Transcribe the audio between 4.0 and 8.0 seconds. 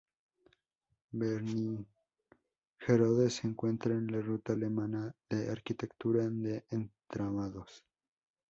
la Ruta alemana de arquitectura de entramados.